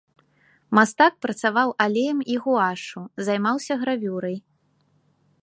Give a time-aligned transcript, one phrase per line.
[0.77, 4.37] Мастак працаваў алеем і гуашшу, займаўся гравюрай.